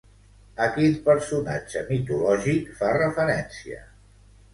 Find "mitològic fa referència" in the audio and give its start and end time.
1.89-3.79